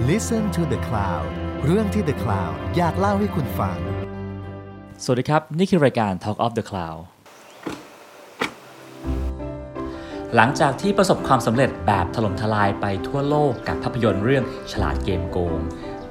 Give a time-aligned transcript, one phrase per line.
[0.00, 1.26] Listen to the Cloud
[1.64, 3.78] เรื่องที่ The Cloud อยากเล่าให้คุณฟัง
[5.04, 7.00] สวัสดีครับ นี่คือรายการ Talk of the Cloud
[10.34, 15.58] หลังจากที่ประสบความสำเร็จแบบถล่มทลายไปทั่วโลกกับภาพยนตร์เรื่องฉลาดเกมโกง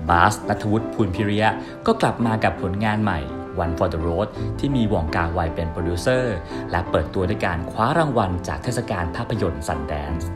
[0.09, 1.49] บาสนัทวุฒิพูลพิริยะ
[1.87, 3.19] ก็กลับมากับผลงานใหม่
[3.63, 4.27] One for the Road
[4.59, 6.35] ที่มีหว่องกาไวเป็นโปรดิวเซอร์
[6.71, 10.31] และเปิดตัวด้วยการคว้ารางวัลจากเทศกาลภาพยนตร์ซันแดนซ์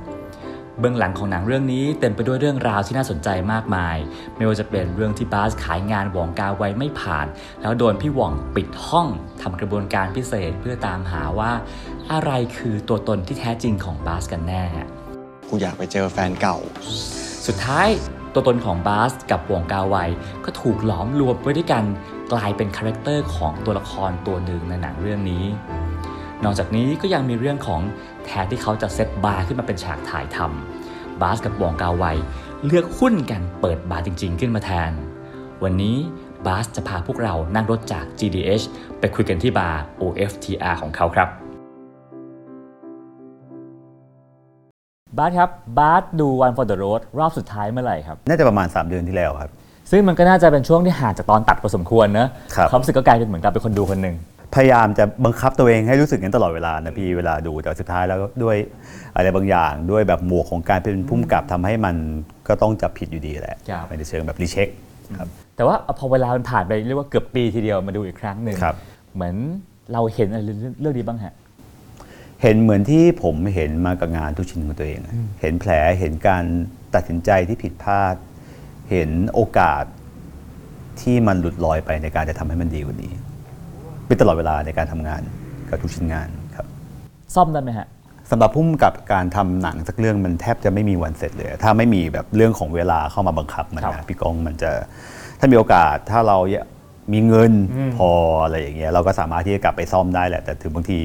[0.79, 3.97] เบื้องหลังของหนังเรื่องนี้เต็มไปด้วยเรื่องราวที่น่าสนใจมากมาย
[4.37, 7.27] ไม่ว่าจะเป็นเรื่องที่บาสขายงานหว่องกาไวไม่ผ่าน
[7.61, 9.07] แล้วโดนพี่หว่องปิดห้อง
[9.41, 11.51] ทำกระบวนการพิเศษเพื่อตามหาว่า
[12.11, 14.63] อะไรคือตัวตนที่แท้จริงของบาสกันแน่
[15.49, 16.57] กูอยากไปเจอแฟนเก่า
[17.47, 17.87] สุดท้าย
[18.33, 19.97] ตัวตนของบาสกับหว่องกาไว
[20.45, 21.83] ก็ถูกหลอมรวมไว้ด้วยกัน
[22.33, 25.45] กลายเป็นคาแรคเตอร์ของตัวละครตัวหนึ่งในหนังเรื่องนี้
[26.43, 27.81] นอกจากนี้ก็ยังมีเรื่องของ
[28.25, 32.05] แทนที่เขาจะเซตบาร์ขึ้นมาเป็นฉากถ่ายทำบาสกับวองกาไว
[32.65, 34.91] เลือกหุ้นกันเปิดบาร์จริง ๆ ขึ้นมาแทน
[35.63, 35.97] วันนี้
[36.45, 38.65] บาสจะพาพวกเรานั่งรถจาก GDH
[38.99, 41.29] ไปคุยกันที่บาร์ OFTR ของเขาครับ
[45.17, 49.49] บาสครับ บาสดู One for the Road รอบสุดท้ายเมื่อไหร่ครับ น่าจะประมาณ 3 เดือนที่แล้วครับ
[49.91, 54.15] ซึ่งมันก็น่าจะเป็นช่วงที่ห่างจากตอนตัดพอสมควรนะครับความรู้สึกก็กลายเป็นเหมือนกับเป็นคนดูคนหนึ่ง
[54.53, 58.57] พยายามจะบังคับตัวเองให้รู้สึกอย่างนั้นตลอดเวลานะพี่เวลาดูแต่สุดท้ายแล้วด้วย
[59.15, 61.95] อะไรบางอย่างด้วยแบบหมวกของการเป็นผู้กำกับทำให้มัน
[62.47, 64.67] ก็ต้องจับผิดอยู่ดีแหละครับในเชิงแบบรีเช็ค
[65.17, 68.75] ครับแต่ว่าพอเวลามันผ่านไปเรียกว่าเกือบปีทีเดียวมาดูอีกครั้งหนึ่งครับ
[69.15, 69.35] เหมือน
[69.93, 70.41] เราเห็นอะไร
[70.81, 71.33] เรื่องนี้บ้างฮะ
[72.41, 76.43] เห็นเหมือนที่ผมเห็นมากับงานทุกชิ้นของตัวเองอะเห็นแผลเห็นการ
[76.95, 78.15] ตัดสินใจที่ผิดพลาด
[78.91, 79.83] เห็นโอกาส
[81.01, 83.11] ที่มันหลุดลอยไปในการจะทำให้มันดีกว่านี้
[84.07, 85.21] เป็นตลอดเวลาในการทำงาน
[85.69, 86.65] กับทุกชิ้นงานครับ
[87.35, 87.87] ซ่อมได้ไหมฮะ
[88.31, 94.71] สำหรับพุ่มกับการทำหนังสักเรื่องมันแทบจะไม่มีวันเสร็จเลย ถ้าไม่มีแบบเรื่องของเวลาเข้ามาบังคับมันครันะบพี่กองมันจะ
[95.39, 96.37] ถ้ามีโอกาสถ้าเรา
[97.13, 97.51] มีเงิน
[97.95, 98.09] พอ
[98.43, 100.99] อะไรอย่างเงี้ยเราก็สามารถที่จะกลับไปซ่อมได้แหละแต่ถึงบางที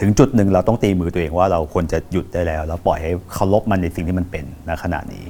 [0.00, 5.24] ถึงจุดหนึ่งเราต้องตีมือตัวเองว่าเราควรจะหยุดได้แล้ว แล้วปล่อยให้เคารพมันในสิ่งที่มันเป็นณขณะนี้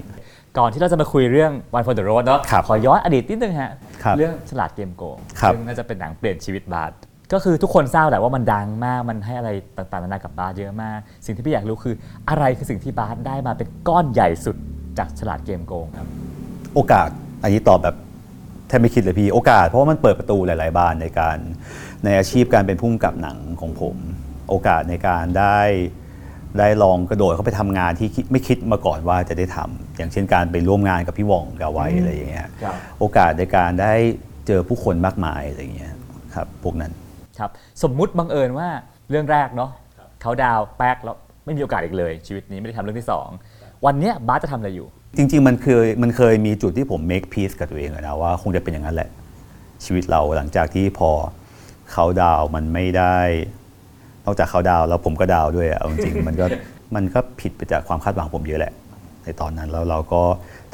[0.59, 3.70] ก่อนที่เราจะมาคุยเรื่อง One for the Road เนาะครับขอย้อนอดีตนิดนึงฮะ
[4.03, 6.92] ครับเรื่องฉลาดเกมโกงครับ ซึ่งน่าจะเป็นหนังเปลี่ยนชีวิตบาส
[7.32, 11.94] ก็คือทุกคนทราบแหละว่ามันดังมากมันให้อะไรต่างๆนานากับบาสเยอะมาก สิ่งที่พี่อยากรู้คือ
[12.28, 14.56] อะไรคือสิ่งที่บาสได้มาเป็นก้อนใหญ่สุด
[14.98, 16.09] จากฉลาดเกมโกงครับ
[16.75, 17.09] โอกาส
[17.42, 17.97] อันนี้ตอบแบบ
[18.69, 21.38] แทบไม่คิดเลยพี่ โอกาสเพราะว่ามันเปิดประตูหลาย ๆ บานในการ
[22.04, 23.97] ในอาชีพการเป็นผู้กำกับหนังของผม
[24.48, 25.59] โอกาสในการได้
[26.59, 33.93] ได้ลองกระโดดเข้าไปทำงานที่คิดไม่คิดมาก่อนว่าจะได้ทำอย่างเช่นการไปร่วมงานกับพี่หว่องกาไว้อะไรอย่างเงี้ยครับโอกาสในการได้
[34.47, 35.93] เจอผู้คนมากมายอะไรอย่างเงี้ย
[36.35, 36.93] ครับพวกนั้น
[37.39, 37.51] ครับ
[37.83, 38.69] สมมุติบังเอิญว่า
[39.11, 39.71] เรื่องแรกเนาะ
[40.23, 43.29] เขาดาวน์แป๊กแล้วไม่มีโอกาสอีกเลย ชีวิตนี้ไม่ได้ทำเรื่องที่สอง
[43.87, 49.11] วันเนี้ยบาสจะทำอะไรอยู่ จริง ๆ มันเคยมันเคยมีจุดที่ผม make peace กับตัวเองอะนะว่าคงจะเป็นอย่างนั้นแหละ
[49.85, 51.11] ชีวิตเราหลังจากที่พอ
[51.93, 53.17] เขาดาวน์มันไม่ได้
[54.28, 56.47] นอกจากเขาดาวน์แล้วผมก็ดาวน์ด้วยอะเอาจริงๆมันก็
[56.94, 58.72] มันก็ผิดไปจากความคาดหวังผมเยอะแหละ
[59.25, 60.22] ในตอนนั้นแล้วเราก็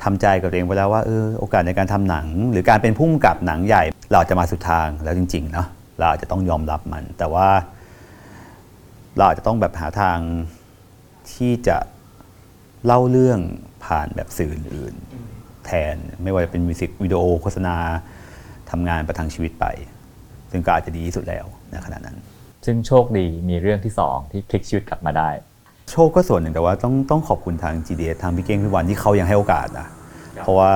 [0.02, 5.66] ทำใจกับตัวเองไว้แล้วว่าเออโอกาสในการทำหนัง หรือการเป็นผู้กำกับหนังใหญ่ เราอาจจะมาสุดทางแล้วจริงๆเนาะ
[5.98, 7.48] เราอาจจะต้องยอมรับมัน แต่ว่า
[9.16, 10.18] เราอาจจะต้องแบบหาทาง
[11.32, 11.76] ที่จะ
[12.84, 13.40] เล่าเรื่อง
[13.84, 17.76] ผ่านแบบสื่ออื่นๆแทน ไม่ว่าจะเป็นมิวสิกวิดีโอโฆษณา
[18.70, 19.66] ทำงานประทังชีวิตไป
[20.50, 22.16] ซึ่งก็อาจจะดีที่สุดแล้วในขณะนั้น
[22.64, 25.30] ซึ่งโชคดีมีเรื่องที่สองที่พลิกชีวิตกลับมาได้
[25.90, 29.86] โชคก็ส่วนหนึ่งแต่ว่าต้องต้องขอบคุณทาง GDH ทางพี่เก้งพี่วันที่เขายังให้โอกาสนะ
[30.42, 30.72] เพราะว่า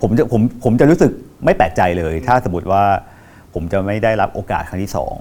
[0.00, 1.12] ผมจะผมผมจะรู้สึก
[1.44, 2.82] ไม่แปลกใจเลย ถ้าสมมติว่า
[3.54, 5.16] ผมจะไม่ได้รับโอกาสครั้งที่สอง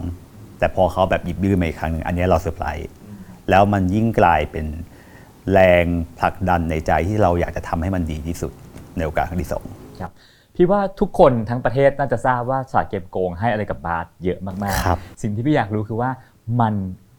[0.59, 2.89] แต่พอเขาแบบหยิบยื่นมาอีกครั้งหนึ่งอันเนี้ยเราเซอร์ไพรส์
[3.49, 4.65] แล้วมันยิ่งกลายเป็น
[5.53, 5.85] แรง
[6.19, 8.51] ผลักดันในใจที่เราอยากจะทำให้มันดีที่สุด
[8.97, 9.65] ในโอกาสครั้งที่สอง
[9.99, 10.11] ครับ
[10.55, 16.09] พี่ว่าทุกคนทั้งประเทศน่าจะทราบว่าฉลาดเกมโกงให้อะไรกับบาสเยอะมากครับ ๆ สิ่งที่พี่อยากรู้คือว่า
[16.61, 16.73] มัน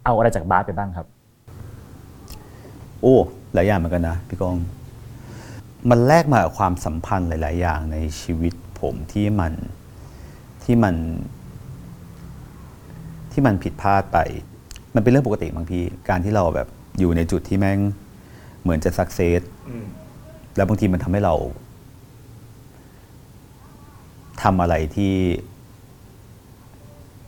[0.05, 1.07] เอาอะไรจากบาสไปบ้างครับ
[3.01, 3.17] โอ้
[3.55, 4.57] หลายอย่างเหมือนกันนะพี่กอง
[5.91, 9.53] มันแลกมากับความสัมพันธ์หลาย ๆ อย่างในชีวิตผมที่มัน
[10.65, 10.95] ที่มัน
[13.33, 14.19] ที่มันผิดพลาดไป
[14.95, 16.69] มันเป็นเรื่องปกติบางพี่การที่เราแบบ
[16.99, 17.79] อยู่ในจุดที่แม่ง
[18.63, 19.41] เหมือนจะสักเซส
[20.57, 21.35] แล้วบางทีมันทำให้เรา
[24.43, 25.15] ทำอะไรที่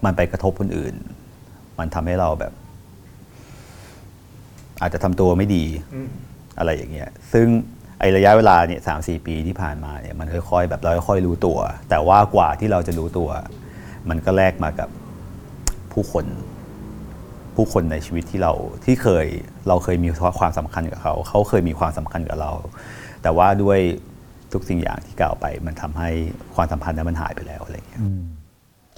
[0.04, 0.94] มันไปกระทบคนอื่น
[1.78, 2.52] มันทำให้เราแบบ
[4.80, 5.64] อาจจะทำตัวไม่ดี
[6.58, 7.46] อะไรอย่างเงี้ย ซึ่ง
[8.00, 11.58] ไอระยะเวลาเนี่ยสามสี่ปีที่ผ่านมาเนี่ยมันค่อยๆแบบเราค่อยๆรู้ตัว
[11.90, 13.30] แต่ว่ากว่าที่เราจะรู้ตัว
[14.08, 14.88] มันก็แลกมากับ
[15.92, 16.26] ผู้คน
[17.54, 18.52] ผู้คนในชีวิตที่เรา
[18.84, 19.26] ที่เคย
[19.68, 20.08] เราเคยมี
[20.38, 22.52] ความสำคัญกับเขา เขาเคยมีความสำคัญกับเรา
[23.22, 23.80] แต่ว่าด้วย
[24.54, 26.10] ทุกสิ่งอย่างที่กล่าวไป มันทำให้
[26.54, 28.00] ความสัมพันธ์นั้นมันหายไปแล้วอะไรอย่างเงี้ย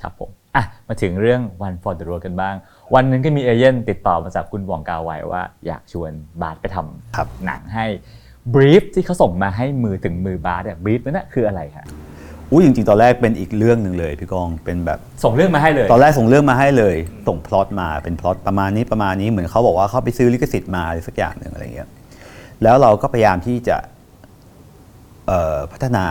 [0.03, 2.55] ครับผมอะมาถึงเรื่อง One for the Road กันบ้าง
[2.95, 6.13] วันหนึงก็มีเอเย่นติดต่อมาจากคุณหว่องกาไว้ว่า อยากชวน
[6.43, 6.79] บาสไปท
[7.17, 7.87] ครับำหนังให้
[8.55, 11.87] บรีฟที่เขาส่งมาให้มือถึงมือบาสเนี่ยบรีฟนั่นนะคืออะไรฮะ
[12.51, 16.97] อุ้ยจริงๆ ตอนแรกเป็นอีกเรื่องหนึ่งเลยพี่กองเป็นแบบส่งเรื่องมาให้เลย ตอนแรกส่งเรื่องมาให้เลย
[17.29, 21.89] ส่งพล็อตมาเป็นพล็อตประมาณนี้ประมาณนี้เหมือนเขาบอกว่าเขาไปซื้อลิขสิทธิ์มาอะไรสักอย่างหนึ่งอะไรเงี้ย
[22.63, 23.95] แล้วเราก็พยายามที่จะเอ่อ
[25.73, 26.07] พัฒนา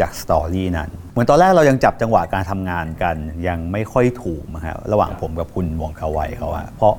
[0.00, 3.16] จากสตอรี่นั้น เหมือนตอนแรกเรายังจับจังหวะการทำงานกัน
[3.48, 6.94] ยังไม่ค่อยถูกนะฮะระหว่างผมกับคุณวองคาไวเขาอะเพราะ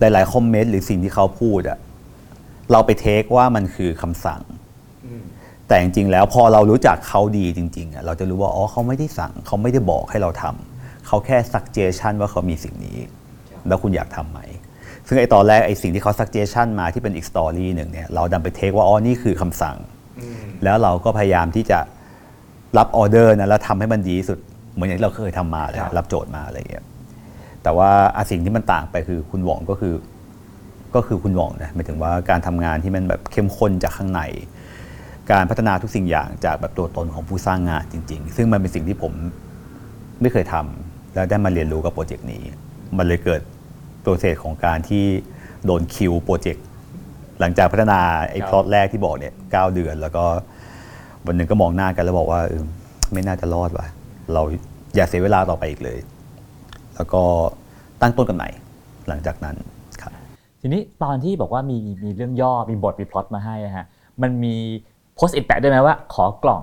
[0.00, 1.78] หลายๆคอมเมนต์หรือสิ่งที่เขาพูดอะ
[2.72, 4.42] เราไปเทคว่ามันคือคำสั่ง
[5.68, 12.98] แต่จริงๆแล้วพอเรารู้จักเขาดีจริงๆอะเราจะรู้ว่าอ๋อเขาไม่ได้สั่ง เขาไม่ได้บอกให้เราทำเขาแค่ suggestion ว่าเขามีสิ่งนี้
[13.68, 14.40] แล้วคุณอยากทำไหม
[15.06, 19.76] ซึ่งไอ้ตอนแรกไอ้สิ่งที่เขา suggestion มาที่เป็นอีก story หนึ่งเนี่ยเราดันไป take ว่าอ๋อนี่คือคำสั่ง
[20.64, 21.78] แล้วเราก็พยายามที่จะ
[22.78, 24.38] รับออเดอร์นะแล้วทำให้มันดีที่สุด
[24.72, 26.84] เหมือนอย่างที่เราเคยทำมาเลยครับ รับโจทย์มาอะไรอย่างเงี้ย
[27.62, 29.94] แต่ว่าอะสิ่งที่มันต่างไปคือคุณหว่องก็คือ
[30.94, 34.22] ก็คือคุณหว่องนะหมายถึงว่าการทำงานที่มันแบบเข้มข้นจากข้างใน
[35.32, 39.12] การพัฒนาทุกสิ่งอย่างจากแบบตัวตนของผู้สร้างงานจริง ๆ ซึ่งมันเป็นสิ่งที่ผม
[40.20, 42.42] ไม่เคยทำแล้วได้มาเรียนรู้กับโปรเจกต์นี้
[42.98, 43.40] มันเลยเกิด
[44.02, 45.04] โปรเซสของการที่
[45.64, 46.64] โดนคิวโปรเจกต์
[47.40, 48.00] หลังจากพัฒนา
[48.30, 50.24] ไอ้ครับพล็อตแรกที่บอกเนี่ยเก้าเดือน แล้วก็
[51.26, 52.64] วันหนึ่งก็มองหน้ากันแล้วบอกว่าเออ
[53.12, 53.86] ไม่น่าจะรอดว่ะ
[54.32, 54.42] เรา
[54.94, 55.98] อย่าเสียเวลาต่อไปอีกเลย
[56.94, 57.22] แล้วก็
[58.00, 58.48] ตั้งต้นกันใหม่
[59.08, 59.56] หลังจากนั้น
[60.00, 60.12] ครับ
[60.60, 63.86] ทีนี้ตอนที่บอกว่ามีมีเรื่องย่อมีบทมีพล็อตมาให้อะฮะ
[64.22, 64.54] มันมี
[65.14, 66.62] Post-it แปะด้วยไหมว่า ขอกล่อง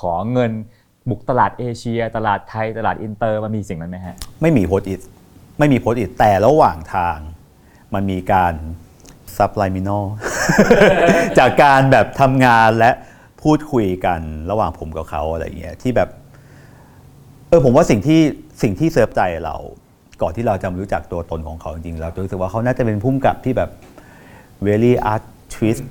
[0.00, 0.52] ขอเงิน
[1.08, 5.00] บุกตลาดเอเชีย ตลาดไทยตลาดอินเตอร์มันมีสิ่งนั้นไหมฮะไม่มี Post-it
[5.58, 7.18] ไม่มี Post-it แต่ระหว่างทาง
[7.94, 8.54] มันมีการ
[9.38, 10.04] subliminal
[11.38, 12.90] จากการแบบทำงานและ
[13.42, 14.20] พูดคุยกัน
[14.50, 16.08] ระหว่างผมกับเขาอะไรอย่างเงี้ยที่แบบ
[17.48, 18.20] เออผมว่าสิ่งที่
[18.62, 19.56] สิ่งที่เซอร์ไพรส์เรา
[20.22, 23.70] ก่อนที่เราจะรู้จักตัวตนของเขาจริงๆเราจะรู้สึกว่าเขาน่าจะเป็นผู้กำกับที่แบบ
[24.66, 25.82] very artist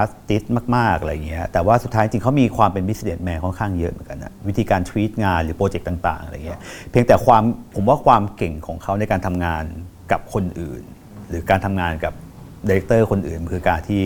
[0.00, 0.46] artist
[0.76, 6.60] มาก ๆ อะไรอย่างเงี้ยแต่ว่าสุดท้ายจริงเขามีความเป็น business man ค่อนข้างเยอะเหมือนกันนะวิธีการ treat งานหรือโปรเจกต์ต่าง ๆอะไรเงี้ย
[6.90, 7.42] เพียงแต่ความ
[7.74, 9.64] ผมว่าความเก่งของเขาในการทำงาน
[10.12, 10.82] กับคนอื่น
[11.28, 12.12] หรือการทำงานกับ
[12.66, 14.02] director คนอื่นคือการที่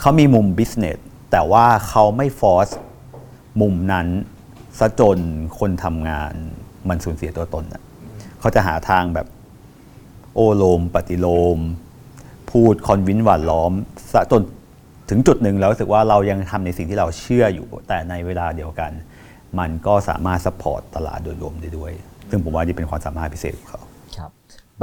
[0.00, 0.98] เขามีมุม business
[1.30, 2.74] แต่ว่าเขาไม่ force
[3.60, 4.06] มุมนั้น
[4.78, 5.18] ซะจน
[5.58, 6.32] คนทำงาน
[6.88, 7.82] มันสูญเสียตัวตนน่ะ
[8.40, 9.26] เขาจะหาทางแบบ
[10.34, 11.26] โอ้โลม ปฏิโล
[11.56, 11.58] ม
[12.50, 13.72] พูด convince หวานล้อม
[14.12, 14.42] ซะจน
[15.10, 18.90] ถึงจุดหนึ่งแล้วรู้สึกว่าเรายังทำในสิ่งที่เราเชื่ออยู่ แต่ในเวลาเดียวกัน
[19.58, 21.92] มันก็สามารถ support ตลาดโดยรวมได้ด้วย
[22.30, 23.80] ซึ่งผมว่านี่เป็นความสามารถพิเศษของเขา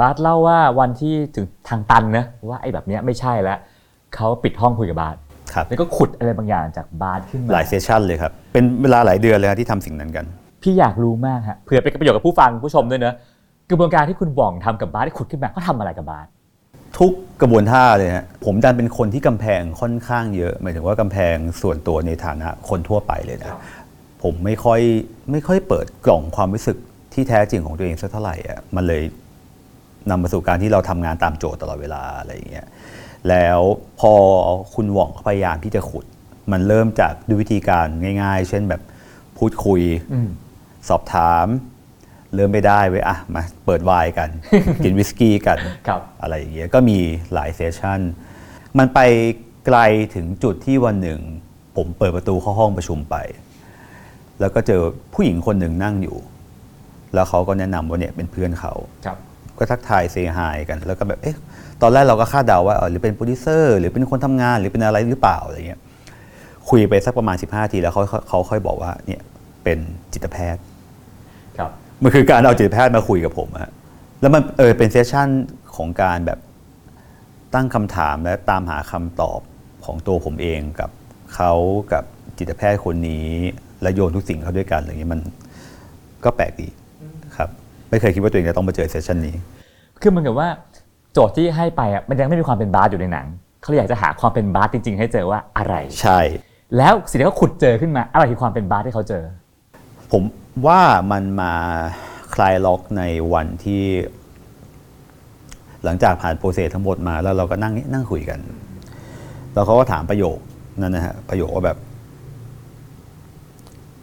[0.00, 3.58] บาสเล่าว่าวันที่ถึงทางตันนะว่าไอ้แบบเนี้ยไม่ใช่แล้ว
[4.14, 5.16] เขาปิดห้องคุยกับบาส
[5.54, 10.24] ครับแล้วก็ขุดอะไรบางอย่างจากบาสขึ้นมาหลายเซสชันเลยครับ เป็นเวลาหลายเดือนเลยครับที่ทำสิ่งนั้นกัน
[10.62, 13.14] พี่อยากรู้มากฮะเผื่อเป็นประโยชน์กับผู้ฟังผู้ชมด้วยเนอะ
[13.70, 16.26] กระบวนการที่คุณบ่องทำกับบาสที่ขุดขึ้นมาเขาทำอะไรกับบาส
[16.98, 23.52] ทุกกระบวนท่าเลยฮะผมดันเป็นคนที่กำแพงค่อนข้างเยอะหมายถึงว่ากำแพงส่วนตัวในฐานะคนทั่วไปเลยนะ
[24.22, 24.80] ผมไม่ค่อย
[25.30, 26.76] ไม่ค่อยเปิดกล่องความรู้สึก
[27.12, 29.02] ที่แท้จริงของตัวเองสักเท่าไหร่อะมันเลย
[30.10, 32.66] นำมาสู่การที่เราทำงานตามโจทย์ตลอดเวลาอะไรอย่างเงี้ย
[33.28, 33.60] แล้ว
[34.00, 34.12] พอ
[34.74, 36.04] คุณหว่องเขาพยายามที่จะขุด
[36.52, 37.86] มันเริ่มจากด้วยวิธีการ
[38.22, 38.82] ง่าย ๆ เช่นแบบ
[39.38, 40.28] พูดคุยอืม
[40.88, 41.46] สอบถาม
[42.34, 44.28] เริ่มไม่ได้เว้ยอะมาเปิดไวน์กัน
[44.84, 46.98] กินวิสกี้กันครับอะไรอย่างเงี้ยก็มี
[47.34, 48.00] หลายเซสชัน
[48.78, 49.00] มันไป
[49.66, 49.78] ไกล
[50.14, 51.20] ถึงจุดที่วันหนึ่ง
[51.76, 53.16] ผมเปิดประตูเข้าห้องประชุมไป
[54.40, 54.80] แล้วก็เจอ
[55.14, 56.16] ผู้หญิงคนหนึ่งนั่งอยู่
[57.14, 58.72] แล้วเขาก็แนะนำว่าเนี่ยเป็นเพื่อนเขา
[59.06, 59.18] ครับ
[59.62, 61.36] ก็ทักทาย say hi กัน แล้วก็แบบเอ๊ะ
[61.82, 65.80] ตอนแรกเราก็คาดเดาว่าเออหรือเป็นโปรดิวเซอร์หรือเป็นคนทำงานหรือเป็นอะไรหรือเปล่าอะไรเงี้ย
[66.68, 69.22] คุยไปสักประมาณ 15 นาทีแล้วเขาเขาเขาค่อยบอกว่าเนี่ย
[69.64, 69.78] เป็น
[70.12, 70.62] จิตแพทย์
[71.58, 71.70] ครับ
[72.02, 73.70] มันคือการเอาจิตแพทย์มาคุยกับผมอะ
[74.20, 75.28] แล้วมันเออเป็น session
[75.76, 76.38] ของการแบบ
[77.54, 79.40] ตั้งคำถามและตามหาคำตอบ
[79.84, 80.90] ของตัวผมเองกับ
[81.34, 81.52] เขา
[81.92, 82.04] กับ
[82.38, 83.28] จิตแพทย์คนนี้
[83.82, 85.20] และโยนทุกสิ่งเข้าด้วยกันอะไรอย่างเงี้ยมัน
[86.24, 86.81] ก็แปลกดีครับ
[87.92, 89.36] ไม่เคยคิดว่าตัวเองจะต้องมาเจอเซสชันนี้
[90.00, 90.48] คือเหมันกับว่า
[91.12, 93.26] โจทย์ที่ให้ไปอะมันยังไม่มีความเป็นบาสอยู่ในหนัง
[93.60, 96.18] เขาเลยอยากจะหาความเป็นบาสจริง ๆ ให้เจอว่าอะไร ใช่
[96.76, 99.24] แล้วสิ่งที่เขาขุดเจอขึ้นมาอะไรคือความเป็นบาสที่เขาเจอ
[100.12, 100.22] ผม
[100.66, 100.80] ว่า
[101.12, 101.52] มันมา
[102.34, 103.82] คลายล็อกในวันที่
[105.84, 108.40] หลังจากผ่านโปรเซสทั้งหมดมาแล้วเราก็นั่งนั่งคุยกัน
[109.52, 110.38] แล้วเขาก็ถามประโยค
[110.80, 111.78] นั่นนะฮะประโยคว่าแบบ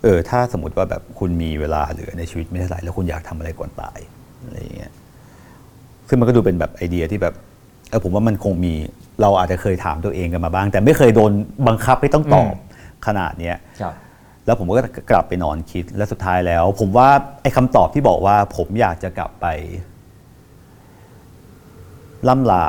[0.03, 3.99] เออถ้าสมมติว่าแบบคุณมีเวลาเหลือในชีวิตไม่เท่าไหร่แล้วคุณอยากทำอะไรก่อนตาย
[4.45, 4.91] อะไรอย่างเงี้ย
[6.07, 7.33] ซึ่งมันก็ดูเป็นแบบไอเดียที่แบบ
[7.89, 8.73] เออผมว่ามันคงมี
[9.21, 11.31] เราอาจจะเคยถามตัวเองกันมาบ้าง แต่ไม่เคยโดน
[11.67, 13.93] บังคับให้ต้องตอบอืขนาดเนี้ยครับ
[14.45, 17.09] แล้วผมก็กลับไปนอนคิดและสุดท้ายแล้ว ผมว่า
[17.41, 19.45] ไอ้คำตอบที่บอกว่า ผมอยากจะกลับไป
[22.27, 22.65] ล่ำลา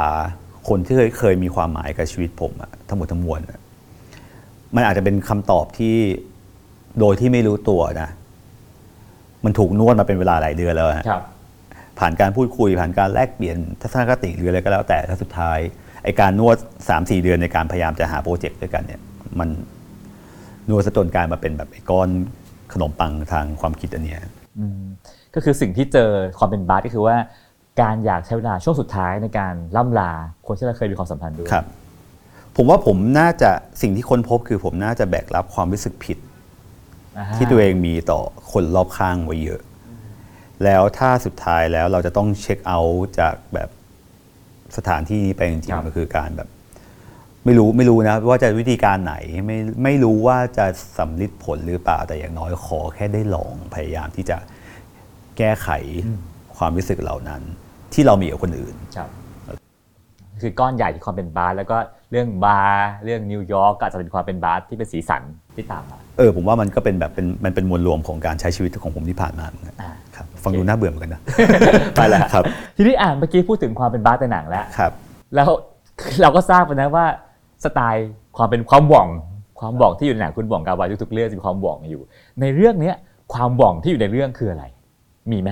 [0.69, 3.61] คนที่เคยเคยมีความหมายกับชีวิตผมอะทั้งหมดทั้งมวลอะ
[4.75, 5.97] มันอาจจะเป็นคำตอบที่
[7.01, 8.09] โดยที่ไม่รู้ตัวนะ
[9.45, 11.23] มันถูกนวดมาเป็นเวลาหลายเดือนแล้วฮะครับ
[11.99, 15.59] ผ่านการพูดคุยผ่านการแลกเปลี่ยนทัศนคติหรืออะไรก็แล้วแต่ถ้าสุดท้าย
[16.05, 16.57] ไอการนวด
[16.89, 19.01] 3-4 เดือนในการพยายามจะหาโปรเจกต์ด้วยกันเนี่ย
[19.39, 19.49] มัน
[20.69, 22.09] นวดซะจนกลายมาเป็นแบบไอ้ก้อน
[22.73, 24.21] ขนมปังทางความคิดอันเนี้ย
[24.59, 24.83] อืม
[25.35, 27.17] ก็คือสิ่งที่เจอความเป็นบาสก็คือว่า
[27.81, 30.13] การอยากใช้เวลาช่วงสุดท้ายในการล่ำลา
[30.47, 31.65] คนที่เราเคยมีความสัมพันธ์ด้วยครับ
[32.57, 33.51] ผมว่าผมน่าจะ
[33.83, 36.30] สิ่งที่ค้นพบคือผมน่าจะแบกรับความรู้สึกผิดอ่า
[37.37, 38.21] ที่ตัวเองมีต่อ
[38.53, 39.61] คนรอบข้างไว้เยอะ
[40.65, 43.69] แล้วถ้าสุดท้ายแล้วเราจะต้องเช็คเอาท์จากแบบ
[44.77, 46.49] สถานที่นี้ไปจริงๆก็คือการแบบ
[47.45, 49.15] ไม่รู้ไม่รู้นะว่าจะวิธีการไหน
[49.47, 50.67] ไม่ไม่รู้ว่าจะ
[50.99, 54.37] สัมฤทธิ์ผลหรือเปล่าแต่อย่างน้อยขอแค่ได้ลองพยายามที่จะ
[55.39, 55.69] แก้ไข
[56.57, 57.43] ความรู้สึกเหล่านั้น
[57.93, 58.75] ที่เรามีกับคนอื่น
[60.41, 61.77] ครับคือก้อนใหญ่ที่ความเป็นบาสแล้วก็
[62.11, 65.23] เรื่องบาร์เรื่องนิวยอร์กก็อาจจะเป็นความเป็นบาสที่เป็นสีสัน
[65.57, 71.21] ที่ตามมาเออผมว่ามันก็เป็นแบบเป็นมันเป็นมวลรวมของการใช้ชีวิตของผมที่ผ่านมาเหมือนกันอ่า ครับฟังดูน่าเบื่อเหมือนกันนะ
[71.97, 72.45] ไปแล้วครับ
[72.77, 74.93] ทีนี้อ่านเมื่อกี้พูดถึงความเป็นบาสในหนังแล้ว ครับ
[75.35, 75.49] แล้ว
[76.21, 77.05] เราก็ทราบไปนะว่า
[77.65, 79.09] สไตล์ความเป็นความหว่อง
[79.61, 82.03] ความหว่องที่อยู่ในหนังคุณหว่องกาไวทุกๆเรื่องจะมีความหว่องอยู่
[82.41, 82.97] ในเรื่องเนี้ย
[83.35, 84.65] ความหว่องที่อยู่ในเรื่องคืออะไร
[85.33, 85.51] มีไหม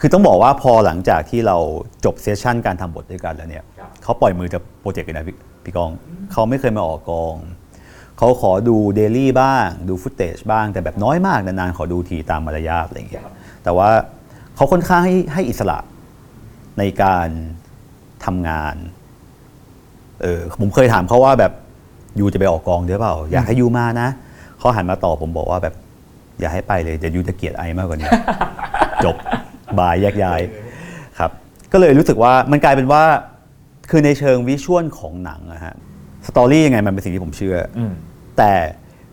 [0.00, 1.56] คือต้องบอกว่าพอหลังจากที่เรา
[2.04, 3.75] จบเซสชันการทำบทด้วยกันแล้วเนี่ยครับ
[4.06, 5.90] เขาปล่อยมือจากโปรเจกต์เลยนะพี่พี่กอง
[6.32, 7.34] เขาไม่เคยมาออกกอง
[8.18, 13.24] เขาขอดูเดลี่บ้าง ดูฟุตเตจบ้าง แต่แบบน้อยมาก นานๆ ขอดูทีตามมารยาทอะไรอย่างเงี้ย
[13.64, 13.88] แต่ว่า
[14.56, 15.78] เขาค่อนข้างให้ให้อิสระ
[16.78, 17.28] ในการ
[18.24, 18.74] ทำงาน
[20.22, 21.52] เออผมเคยถามเขาว่าแบบ
[22.18, 24.08] ยูจะไปออกกองหรือเปล่า อยากให้ยูมานะ
[24.58, 25.74] เขาหันมาตอบผมบอกว่าแบบ
[26.40, 28.10] อย่าให้ไปเลยเดี๋ยวยูจะเกลียดไอมากกว่านี้
[29.04, 29.16] จบ
[29.78, 30.40] บายแยกย้าย
[31.18, 31.30] ครับ
[31.72, 33.02] ก็เลยรู้สึกว่ามันกลายเป็นว่า
[33.90, 35.74] คือในเชิงวิชวลของหนังนะฮะ
[36.26, 37.92] สตอรี่ยังไงมันเป็นสิ่งที่ผมเชื่อออืม
[38.38, 38.52] แต่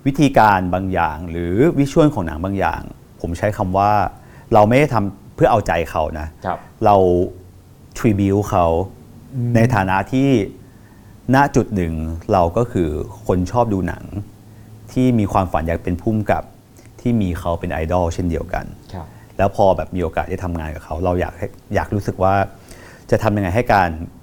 [0.05, 2.81] วิธีการบางอย่าง หรือวิชวลของหนังบางอย่าง
[3.21, 3.91] ผมใช้คำว่า
[4.53, 6.95] เราไม่ได้ทำเพื่อเอาใจเขานะครับเรา
[7.97, 8.65] ทริบิวเขา
[9.55, 10.29] ในฐานะที่
[11.35, 11.93] ณจุดหนึ่ง
[12.33, 12.89] เราก็คือ
[13.27, 14.03] คนชอบดูหนัง
[14.91, 16.43] ที่มีความฝันอยากเป็นพุ่มกับ
[17.01, 22.33] ที่มีเขาเป็นไอดอลเช่นเดียวกันครับแล้วพอแบบมีโอกาสได้ทำงานกับเขา เราอยากให้อยากรู้สึกว่า
[23.11, 23.89] จะทำยังไงให้การ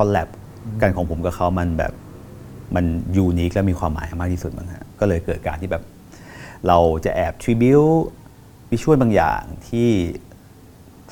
[0.00, 0.28] อลแลบ
[0.82, 1.92] กันของผมกับเขามันแบบ
[2.74, 2.84] มัน
[3.16, 5.82] ยูนิคและมีความหมายมากที่สุดมั้งฮะก็เลยเกิดการที่แบบ
[6.66, 9.88] เราจะแอบ tribute visual บางอย่างที่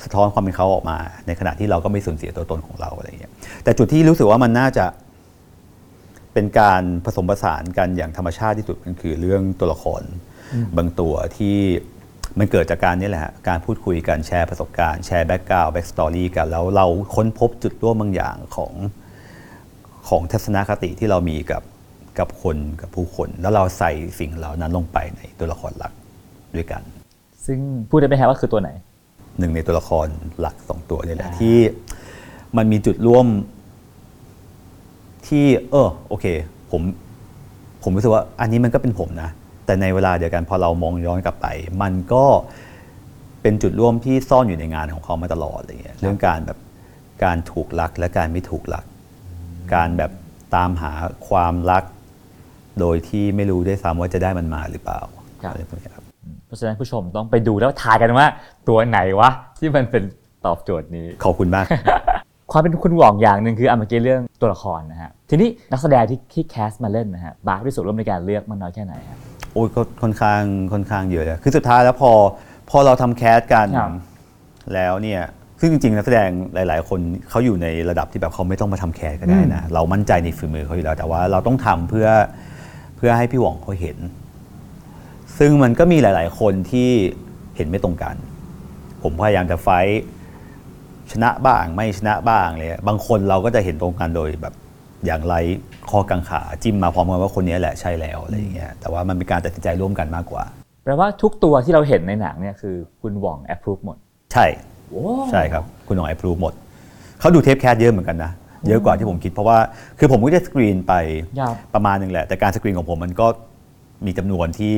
[0.03, 3.31] สะท้อนความเป็นเขาออกมา ในขณะที่เราก็ไม่สูญเสียตัวตนของเราอะไรอย่างเงี้ย
[3.63, 4.85] แต่จุดที่รู้สึกว่ามันน่าจะ
[6.33, 10.03] เป็นการผสมผสานกันอย่างธรรมชาติที่สุดมันคือเรื่องตัวละคร
[10.77, 11.57] บางตัวที่
[12.39, 18.73] มันเกิดจากการนี่แหละฮะการพูดคุยกันแชร์ประสบการณ์แชร์ background backstory กัน แล้วเราค้นพบจุดร่วมบางอย่างของ
[20.09, 21.63] ของทัศนคติที่เรามีกับ
[22.19, 25.93] กับคนกับผู้คน แล้วเราใส่สิ่งเหล่านั้นลงไปในตัวละครหลัก
[26.55, 26.81] ด้วยกัน
[27.45, 28.69] ซึ่งพูดได้ไหมฮะว่าคือตัวไหน
[29.39, 30.07] หนึ่งในตัวละคร
[30.39, 31.57] หลักสองตัวนี่แหละที่
[32.57, 33.27] มันมีจุดร่วม
[35.27, 36.25] ที่เออโอเค
[36.71, 36.81] ผม
[37.83, 39.29] ผมรู้สึกว่าอันนี้มันก็เป็นผมนะ
[39.69, 41.47] แต่ในเวลาเดียวกันพอเรามองย้อนกลับไป
[41.81, 42.25] มันก็
[43.41, 46.59] เป็นจุดร่วมที่ซ่อนอยู่ในงานของเขามาตลอดอะไรเงี้ยเรื่องการแบบ
[47.23, 48.85] การถูกรักและการไม่ถูกรัก
[49.73, 50.11] การแบบ
[50.55, 50.91] ตามหา
[51.27, 51.83] ความรัก
[52.79, 54.99] โดยที่ไม่รู้ด้วยซ้ำว่าจะได้มันมาหรือเปล่า
[55.43, 56.03] ครับอะไรพวกเนี้ยครับ
[56.47, 58.25] เพราะฉะนั้นผู้ชมต้องไปดูแล้วทายกันว่า
[58.67, 60.03] ตัวไหนวะที่มันเป็น
[60.45, 61.65] ตอบโจทย์นี้ขอบคุณมาก
[62.51, 69.17] ความเป็นคุณหว่องอย่างหนึ่งคืออะเมื่อกี้เรื่องตัวละครนะฮะทีนี้นักแสดงที่ที่แคสมาเล่นนะฮะบาร์ที่สุดร่วมในการเลือกมันน้อยแค่ไหนฮะ
[69.53, 70.41] โอ้ยก็ค่อนข้าง
[70.73, 72.11] ค่อนข้างเยอะเลยคือสุดท้ายแล้วพอ
[72.69, 73.93] พอเราทำแคสกันครับ
[74.73, 75.21] แล้วเนี่ย
[75.59, 82.07] ซึ่งจริงๆนักแสดงหลาย ๆ คนเขาอยู่ในระดับที่แบบเขาไม่ต้องมาทำแคสก็ได้นะเรามั่นใจในฝีมือเขาอยู่แล้ว แต่ว่าเราต้องทำเพื่อ
[82.97, 83.97] เพื่อให้พี่หว่องเขาเห็น
[85.37, 86.89] ซึ่งมันก็มีหลาย ๆ คนที่
[87.55, 88.15] เห็นไม่ตรงกัน
[89.03, 90.01] ผมพยายามจะไฟท์
[91.11, 94.53] ชนะบ้างไม่ชนะบ้างเลยบางคนเราก็จะเห็นตรงกันโดยแบบ
[95.05, 95.35] อย่างไร
[95.91, 100.43] ข้อกังขาจิ้มมาพร้อมกันว่าคนนี้แหละใช่แล้วอะไรอย่างเงี้ยแต่ว่ามันเป็นการตัดสินใจร่วมกันมากกว่า
[100.83, 103.97] แปลว่าทุกตัวที่เราเห็นในหนังเนี่ยคือคุณหว่อง approve หมด
[104.33, 104.45] ใช่
[104.89, 106.53] โอ้ใช่ครับ คุณหว่อง approve หมด
[107.19, 108.31] เขาดูเทป cast เยอะเหมือนกันนะ
[108.67, 109.57] เยอะกว่าที่ผมคิดเพราะว่า
[109.99, 110.93] คือผมก็จะสกรีนไป
[111.39, 113.27] ครับประมาณหนึ่งแหละ แต่การสกรีนของผมมันก็
[114.05, 114.75] มีจำนวนที่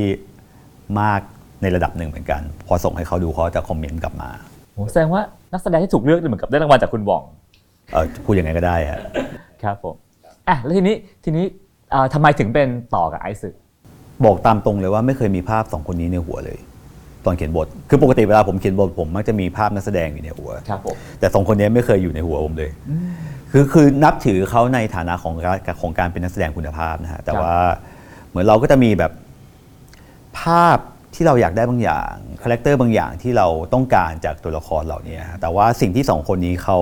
[1.01, 1.21] มาก
[1.61, 4.29] ในระดับหนึ่งเหมือนกัน พอส่งให้เขาดูเขาจะคอมเมนต์กลับมา
[4.73, 7.23] โหแสดงว่านักแสดงที่ถูกเลือกเนี่ยเหมือนกับได้รางวัลจากคุณหว่อง
[7.91, 8.99] เออพูดยังไงก็ได้อะ
[9.63, 9.95] ครับผม
[10.51, 11.45] อะแล้วทีนี้ทีนี้
[11.91, 13.49] เอ่อทำไมถึงเป็นต่อกับไอซ์สึ
[14.25, 16.59] บอกตามตรงเลยว่าไม่เคยมีภาพสองคนนี้ในหัวเลย
[17.25, 22.71] ตอนเขียนบท คือปกติเวลาผมเขียนบทผมมักจะมีภาพนักแสดงอยู่ในหัวครับผมแต่สองคนนี้ไม่เคยอยู่ในหัวผมเลย
[23.51, 27.55] คือคือนับถือเขาในฐานะของการของการเป็นนักแสดงคุณภาพนะฮะแต่ครับว่า
[28.29, 29.11] เหมือนเราก็จะมีแบบ
[30.39, 30.77] ภาพ
[31.15, 36.77] ที่เราอยากได้บางอย่างคาแรคเตอร์บางอย่างที่เราต้องการจากตัวละครเหล่านี้ฮะแต่ว่าสิ่งที่สองคนนี้เขา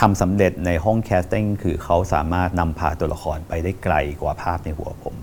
[0.00, 5.14] ทำสำเร็จในห้อง casting คือเขาสามารถนำพาตัวละครไปได้ไกลกว่าภาพในหัวผม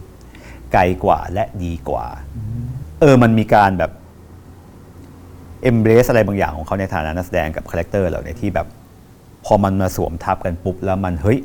[0.74, 2.06] ไกลกว่าและดีกว่า
[3.00, 3.92] เออมันมีการแบบ
[5.70, 8.68] embrace อะไรบางอย่างของเขาในฐานะนักแสดงกับคาแรคเตอร์เหล่านี้ที่แบบ
[9.46, 11.40] พอมันมาสวมทับกันปุ๊บ แล้วมันเฮ้ย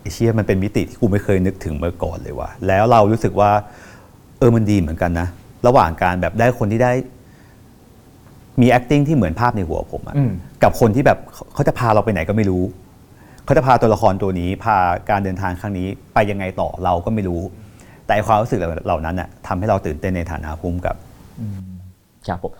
[0.00, 3.50] ไอเชี่ยมันเป็นมิติที่กูไม่เคยนึกถึงเมื่อก่อนเลยว่ะแล้วเรารู้สึกว่า
[4.38, 5.28] เออมันดีเหมือนกันนะ
[5.66, 6.92] ระหว่างการแบบได้คนที่ได้
[8.60, 10.30] มี acting ที่เหมือนภาพในหัวผมอะอืม
[10.62, 12.62] กับคนที่แบบเขาเขาจะพาเราไปไหนก็ไม่รู้
[13.44, 14.76] เขาจะพาตัวละครตัวนี้พา
[15.10, 17.40] การเดินทางครั้งนี้ไปยังไงต่อเราก็ไม่รู้
[18.04, 20.96] แต่ไอ้ความรู้สึกเหล่านั้นน่ะทำให้เราตื่นเต้นในฐานะผู้กำกับ
[22.26, 22.52] ครับผม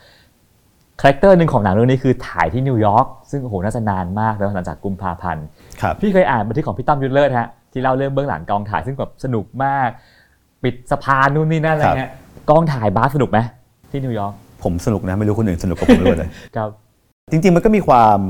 [1.00, 5.44] คาแรคเตอร์หนึ่งของหนังเรื่องนี้คือถ่ายที่นิวยอร์กซึ่งโอ้โหน่าจะนานมากแล้วหลังจากกุมภาพันธ์
[5.80, 9.88] ครับ พี่เคยอ่านบันทึกของพี่ตั้มยุทธเลิศฮะที่เล่าเรื่องเบื้องหลังกองถ่ายซึ่งแบบสนุกมาก
[10.62, 12.10] ปิดสะพานนู่นนี่นั่นอะไรเงี้ย
[12.50, 13.38] กองถ่ายบาสสนุกไหม
[13.90, 16.70] ที่นิวยอร์ก ผมสนุกนะ ไม่รู้คนอื่นสนุกกับผมหรือเปล่าเลย ครับ
[17.30, 18.20] จริง ๆ มันก็มีความ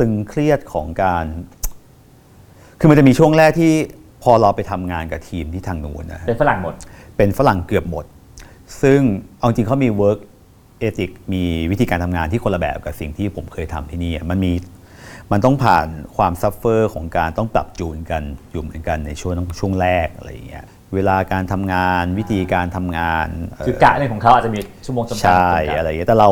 [0.00, 1.24] ตึงเครียดของการ
[2.78, 3.72] คือมันจะมีช่วงแรกที่
[4.22, 6.74] พอเราไปทำงานกับทีมที่ทางนู้นนะฮะเป็นฝรั่งหมด
[7.16, 8.04] เป็นฝรั่งเกือบหมด
[8.82, 9.00] ซึ่ง
[9.38, 10.20] เอาจริงเขามี work
[10.86, 14.52] ethic มีวิธีการทำงานที่คนละแบบกับสิ่งที่ผมเคยทำที่นี่อะมันมี
[15.32, 15.86] มันต้องผ่าน
[16.16, 20.64] ความ suffer ของการต้องปรับจูนกันอยู่เหมือนกันในช่วงช่วงแรกอะไรอย่างเงี้ย
[20.94, 26.28] เวลาการทำงานวิธีการทำงานเอ่อคือกะหนึ่งของเขาอาจจะมีชั่วโมงจำกัดใช่จำกัดอะไรอย่างเงี้ยแต่เรา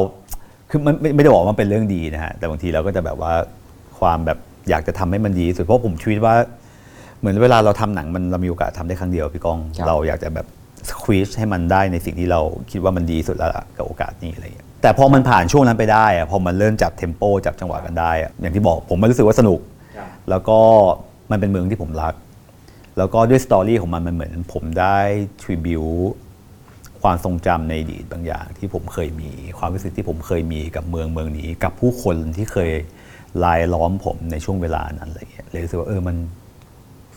[0.70, 3.32] คือมันไม่ไม่ได้บอกว่ามันเป็นเรื่องดีนะฮะแต่บางทีเราก็จะแบบว่า
[4.00, 4.38] ความแบบ
[4.70, 6.34] อยากจะทำให้มันดีที่สุดเพราะผมคิดว่า
[7.20, 10.46] เหมือนเวลาเราทำหนังมันเรามีโอกาสทำได้ครั้งเดียวพี่ก้องครับเราอยากจะแบบ
[10.88, 19.60] สควีชให้มันได้ในสิ่งที่เราคิดว่ามันดีที่สุดแล้วล่ะกับโอกาสนี้อะไรอย่างเงี้ยแต่พอมันผ่านช่วงนั้นไปได้อะพอมันเริ่มจับเทมโปจับจังหวะกันได้อะอย่างที่บอกผมมันรู้สึกว่าสนุก
[20.30, 20.58] แล้วก็
[21.30, 22.14] มันเป็นเมืองที่ผมรัก
[22.98, 24.98] แล้วก็ด้วย story ของมันมันเหมือนผมได้
[25.42, 25.84] tribute
[27.02, 32.70] ความทรงจำในอดีตบางอย่างที่ผมเคยมี ความรู้สึกที่ผมเคยมีกับเมืองเมืองนี้ กับผู้คนที่เคย
[33.44, 36.16] รายล้อมผมในช่วงเวลานั้นอะไรอย่างเงี้ยเลยรู้สึกว่าเออมัน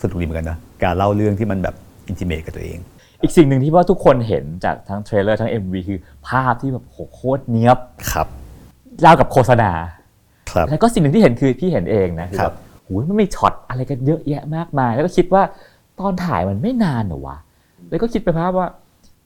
[0.02, 1.76] สนุกดีเหมือนกันนะการเล่าเรื่องที่มันแบบ
[2.08, 2.80] intimate กับตัวเอง
[3.22, 7.78] อีกสิ่งหนึ่งที่ว่าทุกคนเห็นจากทั้ง trailer ทั้ง MV คือภาพที่แบบโหโคตรเนี้ยบ
[8.12, 8.28] ครับ
[9.02, 9.72] เล่ากับโฆษณา
[10.52, 15.44] ครับแล้วก็สิ่งหนึ่งที่เห็นคือพี่เห็นเองนะคือแบบครัแบ หูยมันมีช็อตอะไรกันเยอะแยะมากมาย แล้วก็คิดว่า
[16.00, 17.38] ตอนถ่ายมันไม่นานเหรอวะ
[17.90, 18.68] แล้วก็คิดไปภาพว่า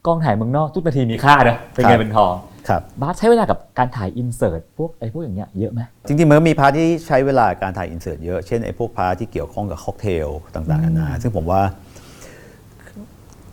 [0.07, 2.33] กองถ่ายเมืองนอกทุกนาทีมีค่านะเป็นครัเงินบเป็นทอง
[2.69, 11.61] ครับบาสใช้เวลากับการถ่าย insert พวกไอ้พวกอย่างเงี้ยเยอะไหมจริงๆมันก็มี part ที่ใช้เวลาการถ่าย insert เยอะเช่นไอ้พวก part ที่เกี่ยวข้องกับค็อกเทลต่างๆนานาซึ่งผมว่า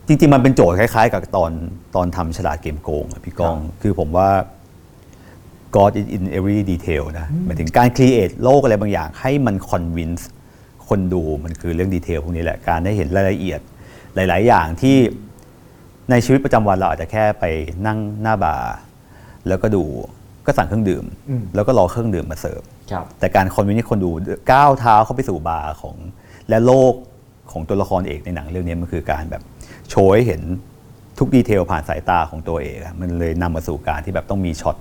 [0.07, 1.51] จริงๆ มันเป็นโจทย์คล้ายๆ กับตอน
[1.95, 4.29] ตอนทำฉลาดเกมโกงอะพี่กอง คือผมว่า
[5.77, 10.23] God is in every detail นะหมายถึงการ create โลกอะไรบางอย่างให้มัน convince
[10.89, 13.61] คนดูมันคือเรื่อง detail พวกนี้แหละการได้เห็นรายละเอียด
[14.15, 14.97] หลาย ๆ อย่างที่
[16.11, 17.45] ในชีวิตประจำวันเราอาจจะแค่ไป
[17.87, 18.75] นั่งหน้าบาร์
[19.49, 19.85] แล้วก็ดู
[20.47, 24.11] ก็สั่งเครื่องดื่มอืมแล้วก็รอเครื่องดื่มมาเสิร์ฟครับแต่การ convince ให้คนดู
[24.53, 25.97] ก้าวเท้าเข้าไปสู่บาร์ของ
[26.49, 26.95] และโลก
[27.53, 29.43] ของตัวละครเอกในหนังเรื่องนี้มันคือการแบบ
[29.91, 30.43] โชว์ให้เห็น
[31.19, 34.77] ทุก detail ผ่านสายตาของตัวเอกอะมันเลยนำมาสู่การที่แบบต้องมีช็อต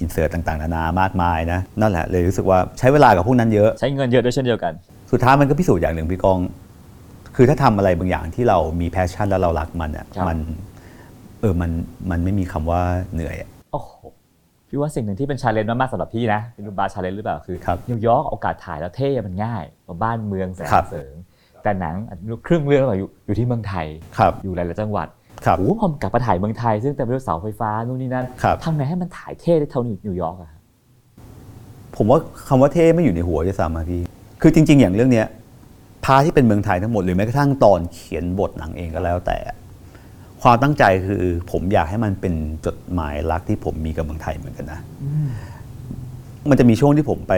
[0.00, 4.72] insert ต่างๆ นานามากมายนะนั่นแหละเลยรู้สึกว่าใช้เวลากับพวกนั้นเยอะ ใช้เงินเยอะด้วยเช่นเดียวกัน
[5.12, 6.38] สุดท้ายมันก็พิสูจน์อย่างหนึ่งพี่กอง
[7.36, 10.38] คือถ้าทำอะไรบางอย่างที่เรามี passion แล้วเรารักมันอะครับมัน
[11.40, 11.70] เออมัน
[12.10, 12.80] มันไม่มีคำว่า
[13.14, 13.90] เหนื่อยอะโอ้โห
[14.68, 21.12] พี่ว่าสิ่งหนึ่งที่เป็น challenge มากๆสำหรับพี่นะเป็นรูปบา challenge หรือเปล่าคือครับนิวยอร์กโอกาสถ่ายแล้วเท่มันง่ายกว่าบ้านเมืองแสนครับเสริง
[21.62, 23.86] แต่หนังอาจจะไม่รู้ครึ่งเรื่องแล้วอยู่อยู่ที่เมืองไทย
[24.18, 25.23] ครับอยู่หลายๆจังหวัดครับ
[25.56, 30.60] โอ้โหพอมกลับมาถ่ายเมืองไทย ซึ่งเต็มไปด้วยเสาไฟฟ้านู่นนี่นั่นครับทำไงให้มันถ่ายเท่ได้เท่านิวยอร์กอะครับ
[31.96, 34.02] ผมว่าคำว่าเท่ไม่อยู่ในหัวด้วยซ้ำอะพี่
[34.40, 35.26] คือจริง ๆ อย่างเรื่องเนี้ย
[36.04, 39.38] พาที่เป็นเมืองไทยทั้งหมดหรือแม้กระทั่งตอนเขียนบทหนังเองก็แล้วแต่
[40.42, 42.34] ความตั้งใจคือผมอยากให้มันเป็น
[42.66, 44.80] จดหมายรักที่ผมมีกับเมืองไทยเหมือนกันนะ
[46.48, 47.34] มันจะมีช่วงที่ผมไป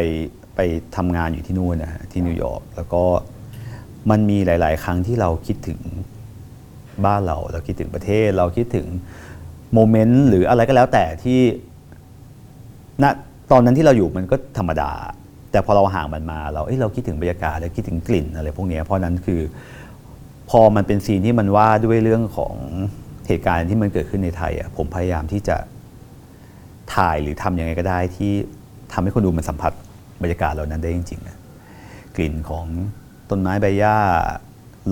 [0.57, 0.61] ไป
[0.97, 3.03] ทำงานอยู่ที่นู่นนะฮะที่นิวยอร์กแล้วก็
[4.11, 5.79] มันมีหลาย ๆ ครั้งที่เราคิดถึง
[7.04, 8.87] บ้านเราเราคิดถึงประเทศ เราคิดถึง
[9.74, 11.40] โมเมนต์หรืออะไรก็แล้วแต่ที่
[13.02, 13.04] ณ
[13.52, 14.90] ตอนนั้นที่เราอยู่มันก็ธรรมดา
[15.50, 19.40] แต่พอเราห่างมันมาเราเอ้ยเราคิดถึงบรรยากาศเราคิดถึงกลิ่นอะไรพวกนี้เพราะนั้นคือ
[20.50, 22.54] พอมันเป็นซีนที่มันว่าด้วยเรื่องของ
[23.28, 25.56] เหตุการณ์ที่มันเกิดขึ้นในไทยอะผมพยายามที่จะ
[26.94, 28.32] ถ่ายหรือทำยังไงก็ได้ที่
[28.92, 29.72] ทำให้คนดูมันสัมผัส
[30.22, 31.37] บรรยากาศเหล่านั้นได้จริงๆนะ
[32.16, 32.66] กลิ่นของ
[33.30, 33.96] ต้นไม้ใบหญ้า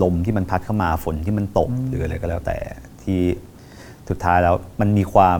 [0.03, 2.57] ลมที่มันพัดเข้ามาฝนที่มันตกหรืออะไรก็แล้วแต่
[3.03, 3.21] ที่
[4.09, 5.39] สุดท้ายแล้วมันมีความ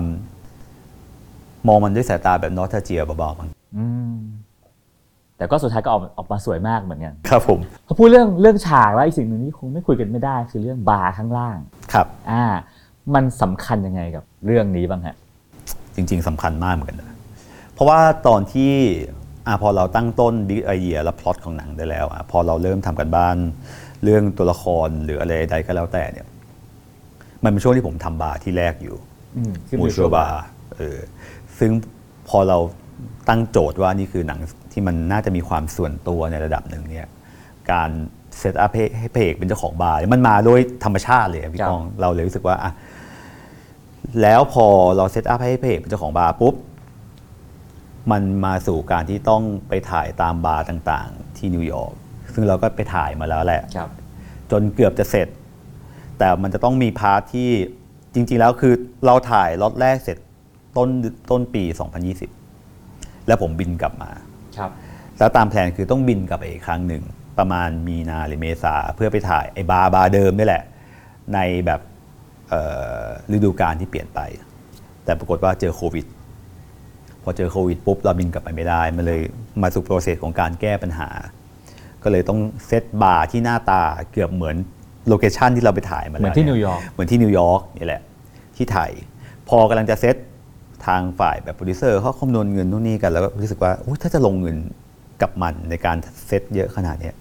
[1.68, 4.16] มองมันด้วยสายตาแบบนอตเจียเบาๆมั้งอืม
[5.38, 11.58] แต่ก็สุดท้ายก็ออกออกมาสวยมากเหมือนกันครับผมพอพูดเรื่องเรื่องฉากแล้วอีกสิ่งหนึ่งที่คงไม่คุยกันไม่ได้ คือเรื่องบาร์ข้างล่าง
[11.94, 12.44] ครับ อ่า
[13.14, 15.16] มันสำคัญยังไงกับเรื่องนี้บ้างฮะ
[15.96, 17.18] จริง ๆสำคัญมากเหมือนกันนะ
[17.74, 18.74] เพราะว่าตอนที่
[19.48, 23.36] อะพอเราตั้งต้น big idea และพล็อตของหนังได้แล้วอะพอเราเริ่มทำการบ้าน
[24.06, 26.28] เรื่องตัวละครหรืออะไรใดก็แล้วแต่เนี่ย
[27.44, 28.96] มันเป็นช่วงที่ผมทำบาร์ที่แรกอยู่
[29.38, 30.44] อืมคือ Mutual Bar
[30.78, 31.00] เออ
[31.60, 31.72] ซึ่ง
[32.30, 32.58] พอเรา
[33.30, 34.40] ตั้งโจทย์ว่านี่คือหนัง
[34.72, 37.08] ที่มันน่าจะมีความส่วนตัวในระดับหนึ่งเนี่ย
[37.72, 37.90] การ
[38.40, 42.72] set up ให้ให้พระเอกเป็นเจ้าของบาร์เนี่ยมันมาโดยธรรมชาติเลยอะพี่กองเราเลยรู้สึกว่าอะ
[44.22, 44.66] แล้วพอ
[44.98, 46.56] เรา set up ให้พระเอกเป็นเจ้าของบาร์ปุ๊บ
[48.12, 51.94] มันมาสู่การที่ต้องไปถ่ายตามบาร์ต่าง ๆ ที่นิวยอร์ก
[52.36, 53.90] ซึ่งเราก็ไปถ่ายมาแล้วแหละ ครับ
[54.52, 55.28] จนเกือบจะเสร็จ
[56.18, 57.50] แต่มันจะต้องมี part ที่
[58.14, 58.74] จริง ๆ แล้วคือ
[59.06, 60.18] เราถ่ายล็อตแรกเสร็จ
[60.78, 60.90] ต้น
[61.32, 61.64] ต้นปี
[62.46, 64.12] 2020 แล้วผมบินกลับมา
[64.58, 64.72] ครับ
[65.20, 67.04] แล้วตามแผนคือต้องบินกลับไปอีกครั้งหนึ่ง
[67.38, 70.64] ประมาณมีนาหรือเมษาเพื่อไปถ่ายไอ้บาร์บาร์เดิมนี่แหละ
[71.34, 71.82] ในแบบ
[72.50, 72.62] เอ่
[73.02, 74.20] อฤดูกาลที่เปลี่ยนไป
[75.04, 76.06] แต่ปรากฏว่าเจอโควิด
[77.24, 79.22] พอเจอโควิดปุ๊บเราบินกลับไปไม่ได้ มันเลย
[79.62, 81.10] มาสู่ process ของการแก้ปัญหา
[82.06, 84.56] ก็เลยต้องเซตบาร์ที่หน้าตาเกือบเหมือน
[85.08, 88.02] location ที่เราไปถ่ายมาแล้วเหมือนที่นิวยอร์กเหมือนที่นิวยอร์กนี่แหละ
[88.58, 88.92] ที่ไทย
[89.50, 90.16] พอกำลังจะเซต
[90.86, 94.58] ทางฝ่ายแบบโปรดิวเซอร์เขาคำนวณเงินนู่นนี่กันแล้วก็รู้สึกว่าอุ๊ยถ้าจะลงเงิน
[95.22, 97.16] กับมันในการเซตเยอะขนาดเนี้ย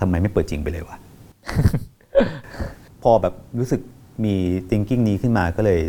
[0.00, 0.96] ทำไมไม่เปิดจริงไปเลยวะ
[3.02, 3.80] พอแบบรู้สึก
[4.24, 4.34] มี
[4.70, 5.80] thinking นี้ขึ้นมาก็เลย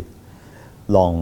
[0.96, 1.12] ลอง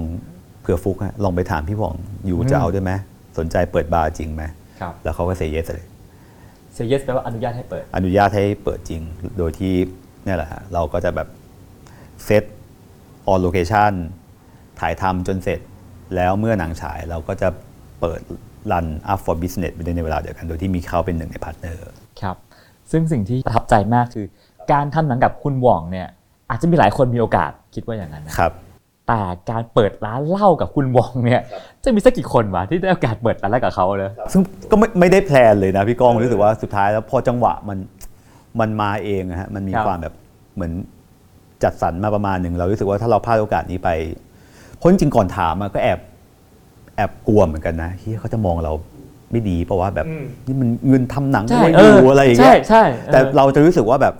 [0.61, 1.95] เผื่อฟลุกฮะลองไปถามพี่หว่อง
[2.27, 2.93] you จะเอาด้วยไหม
[3.39, 4.43] สนใจเปิดบาร์จริงไหม
[4.81, 5.87] ครับแล้วเขาก็ say yes เลย
[6.79, 9.03] say yes แปลว่าอนุญาตให้เปิด อนุญาตให้เปิดจริง
[9.39, 9.75] โดยที่
[10.25, 11.29] เนี่ยแหละฮะเราก็จะแบบ
[12.25, 12.45] เซต
[13.27, 13.93] ออ l โลเคชัน
[14.81, 15.61] ถ่ายทำจนเสร็จ
[16.15, 17.49] แล้วเมื่อหนังฉายเราก็จะ
[18.01, 18.21] เปิด
[18.73, 21.89] รัน up for business ไปด้วยในเวลาเดียวกัน โดยที่มีเขาเป็นหนึ่งใน partner
[22.21, 22.37] ครับ
[22.91, 24.27] ซึ่งสิ่งที่ประทับใจมากคือ
[24.73, 26.09] การทำหนังกับคุณหว่องเนี่ย
[26.51, 28.53] อาจจะมีหลายคนมีโอกาสคิดว่าอย่างนั้นนะครับ
[29.09, 31.43] แต่การเปิดร้านเหล้ากับคุณหว่องเนี่ย
[31.85, 34.41] จะมีสักกี่คนวะที่ได้โอกาสเปิดร้านเหล้ากับเขาเลยซึ่ง
[34.71, 37.79] ก็ไม่ไม่ได้ plan เลยนะพี่ก้องรู้สึกว่าสุดท้ายแล้วพอจังหวะมัน
[38.61, 40.15] มันมาเองอะฮะมันมีครับความแบบ
[40.55, 40.73] เหมือน
[41.63, 43.89] จัดสรรมาประมาณหนึ่งเรารู้สึกว่าถ้าเราพลาดโอกาสนี้ไป
[44.77, 45.99] เพราะจริงๆก่อนถามอะก็แอบ
[46.97, 48.73] แอบกลัวเหมือนกันนะที่เขาจะมองเรา
[49.33, 50.07] ไม่ดีเพราะว่าแบบ
[50.47, 54.15] นี่มันเงินทำหนังใช่ไม่เอดูออะไรอย่างใช่เงี้ยใช่ออแต่เราจะรู้สึกว่าแบบ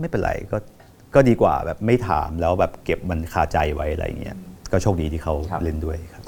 [0.00, 0.56] ไม่เป็นไรก็
[1.14, 4.36] ก็ดีกว่าแบบไม่ถามแล้วแบบเก็บมันคาใจไว้อะไรอย่างเงี้ย
[4.72, 6.22] ก็โชคดีที่เขาเล่นด้วยครับ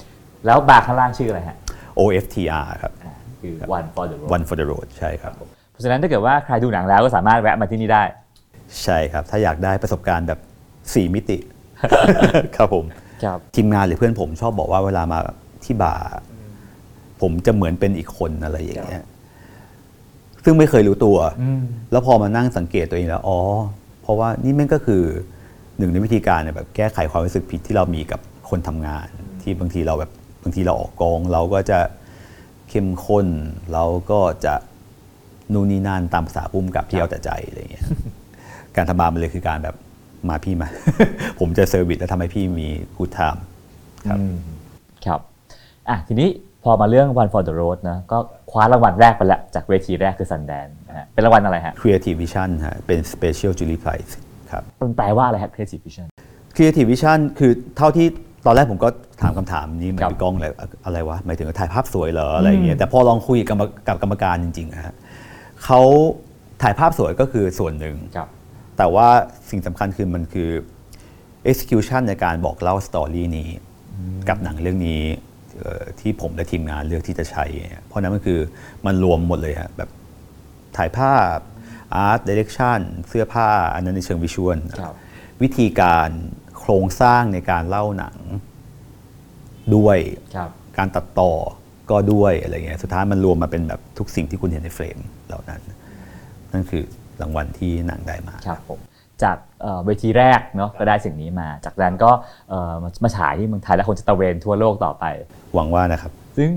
[0.46, 1.56] แล้วบาร์ข้างล่างชื่ออะไรฮะ
[1.98, 5.32] OFTR ครับอ่าคือ One for the Road One for the Road ใช่ครับ
[5.72, 8.02] เพราะฉะนั้นถ้าเกิดว่าใครดูหนังแล้วก็สามารถแวะมาที่นี่ได้
[8.82, 10.40] ใช่ครับ ถ้าอยากได้ประสบการณ์แบบ
[10.76, 11.38] 4 มิติ
[12.56, 12.84] ครับผม
[13.24, 15.18] ครับทีมงานหรือเพื่อนผมชอบบอกว่าเวลามา
[15.64, 16.06] ที่บาร์
[17.20, 19.04] ผมจะเหมือนเป็นอีกคนอะไรอย่างเงี้ย
[20.44, 21.62] ซึ่งไม่เคยรู้ตัวอืม
[21.92, 23.38] แล้วพอมานั่งสังเกตตัวเองแล้ว อ๋อ
[23.79, 23.79] เพ
[24.10, 25.02] ราะว่านี่แม่งก็คือ
[25.78, 28.20] หนึ่งในวิธีการแบบแก้ไขความรู้สึกผิดที่เรามีกับ
[28.50, 29.06] คนทำงาน
[29.42, 30.10] ที่บางทีเราแบบ
[30.42, 31.78] บางทีเราออกกอง เราก็จะ
[32.68, 33.26] เข้มข้น
[33.72, 34.54] เราก็จะ
[35.52, 37.84] นู่นนี่นั่นตามประสาผู้กำกับที่เอาแต่ใจอะไรอย่างเงี้ย
[38.76, 39.76] การทำบาร์มันเลยคือการแบบ
[40.28, 40.68] มาพี่มา
[41.38, 43.42] ผมจะ service แล้วทำให้พี่มีกูดไทม์
[44.08, 44.18] ครับ
[45.06, 45.20] ครับ
[45.88, 46.28] อะทีนี้
[46.64, 48.18] พอมาเรื่อง One for the Road นะก็
[48.50, 54.12] คว้ารางวัลแรกไปแล้วจากเวทีแรกคือ Sundance นะฮะเป็นรางวัลอะไรฮะ Creative Vision ฮะเป็น Special Jury Prize
[54.50, 56.06] ครับมันแปลว่าอะไรฮะ Creative Vision
[56.56, 58.06] Creative Vision คือเท่าที่
[58.46, 58.88] ตอนแรกผมก็
[59.22, 60.50] ถามคำถามนี้เหมือครันบพี่ก้องเลย
[60.84, 64.94] อะไรวะหมายถึงว่าถ่ายภาพสวยเหรออะไรอย่างเงี้ยแต่พอลองคุยกับกรรมกับกรรมการจริงๆอะฮะ
[65.64, 65.80] เขา
[66.62, 68.28] ถ่ายภาพสวยก็คือส่วนหนึ่งครับ
[68.78, 69.08] แต่ว่า
[69.50, 70.50] สิ่งสำคัญคือมันคือ
[71.50, 73.48] execution ในการบอกเล่าสตอรี่นี้
[74.28, 75.29] กับหนังเรื่องนี้เอ่อ
[76.00, 78.40] ที่ผมและทีมงานเลือกที่จะใช้เนี่ยเพราะนั้นมันคือ
[78.86, 79.90] มันรวมหมดเลยฮะแบบ
[80.76, 81.38] ถ่ายภาพ
[82.06, 84.94] art direction เสื้อผ้า อันนั้นในเชิงวิชวลครับ
[85.42, 86.10] วิธีการ
[86.58, 88.16] โครงสร้างในการเล่าหนัง
[89.76, 89.98] ด้วย
[90.34, 91.32] ครับการตัดต่อ
[91.90, 95.60] ก็ด้วยอะไรเงี้ยสุดท้ายมันรวมมาเป็นแบบทุกสิ่งที่คุณเห็นในเฟรมเหล่านั้น
[96.52, 96.84] นั่นคือ
[97.20, 98.80] รางวัลที่หนังได้มาครับผม
[99.24, 102.10] จากเอ่อเวทีแรกเนาะก็ได้สิ่งนี้มา จากนั้นก็
[102.50, 105.04] เอ่อมามาฉายที่เมืองไทยแล้วคงจะตระเวนทั่วโลกต่อไป
[105.54, 106.50] หวังว่านะครับ ซึ่ง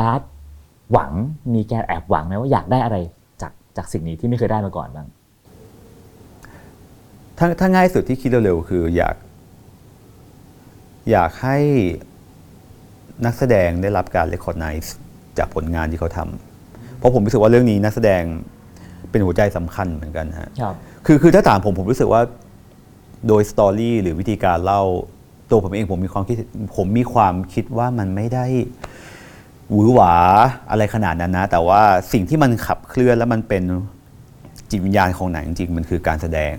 [0.00, 0.22] บาส
[0.92, 1.12] หวัง
[1.54, 2.96] มีแกแอบหวังไหมว่าอยากได้อะไร
[3.42, 5.06] จากจากสิ่งนี้ที่ไม่เคยได้มาก่อนบ้าง
[7.38, 9.16] ถ้าถ้าง่ายสุดที่คิดเร็วๆคืออยาก
[11.10, 11.58] อยากให้
[13.24, 14.88] นักแสดงได้รับการ recognize
[15.38, 18.22] จากผลงานที่เขาทำเพราะผมรู้สึกว่าเรื่องนี้นักแสดง
[19.10, 20.50] เป็นหัวใจสำคัญเหมือนกันฮะ
[21.06, 22.22] คือคือถ้าถามผมผมรู้สึกว่า
[23.28, 24.82] โดยสตอรี่หรือวิธีการเล่า
[25.50, 26.36] ตัวผมเองผมมีความคิด
[26.76, 28.46] ผมมีความคิดว่ามันไม่ได้
[29.70, 30.14] หวือหวา
[30.70, 33.62] อะไรขนาดนั้นนะ แต่ว่าสิ่งที่มันขับเคลื่อนแล้วมันเป็น
[34.70, 36.54] จิตวิญญาณของหนังจริงมันคือการแสดง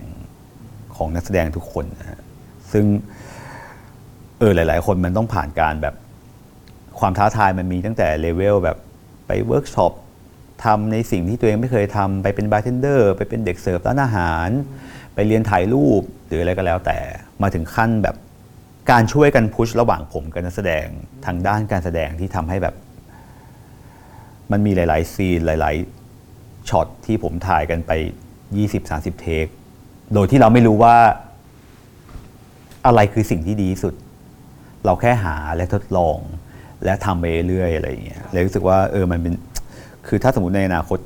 [0.96, 2.20] ของนักแสดงทุกคนนะฮะ
[2.72, 2.86] ซึ่ง
[4.40, 5.96] เออหลาย ๆ คนมันต้องผ่านการแบบ
[7.00, 8.78] ความท้าทายมันมีตั้งแต่เลเวลแบบ
[9.28, 9.92] ไปเวิร์กช็อป
[10.64, 14.50] ทำในสิ่งที่ตัวเองไม่เคยทำไปเป็นบาร์เทนเดอร์ไปเป็นเด็กเสิร์ฟร้านอาหาร
[15.16, 16.98] ไปเรียนถ่ายรูปหรืออะไรก็แล้วแต่
[17.42, 18.16] มาถึงขั้นแบบ
[18.92, 20.86] การช่วยกันพุชระหว่างผมกับนักแสดง
[21.26, 22.76] ทางด้านการแสดงที่ทำให้แบบ
[24.52, 25.76] มันมีหลาย ๆ ซีนหลาย
[26.22, 27.92] ๆช็อตที่ผมถ่ายกันไป
[28.58, 29.46] 20-30 เทค
[30.14, 30.96] โดยที่เราไม่รู้ว่า
[32.86, 33.94] อะไรคือสิ่งที่ดีที่สุด
[34.86, 36.18] เราแค่หาและทดลอง
[36.84, 39.34] และทำไปเรื่อยๆอะไรอย่างเงี้ยเลยรู้สึกว่าเออมันเป็น
[40.08, 41.00] คือถ้าสมมติในอนาคต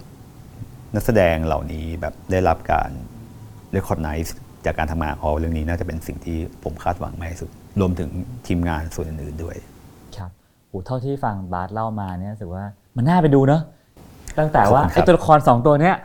[0.96, 2.90] นักแสดงเหล่านี้แบบได้รับการ
[3.76, 4.30] recognize
[4.66, 8.10] จากการทำงานของเขาเรื่องนี้น่าจะเป็นสิ่งที่ผมคาดหวังมากที่สุด รวมถึง
[8.48, 9.56] ทีมงานส่วนอื่นๆด้วย
[10.18, 10.30] ครับ
[10.68, 12.64] โหเท่าที่ฟังบาสเล่ามาเนี่ยรู้สึกว่า
[12.96, 13.62] มันน่าไปดูเนอะ
[14.40, 15.96] ตั้งแต่ว่าขอบคุณครับไอ้ตัวละครสองตัวเนี้ย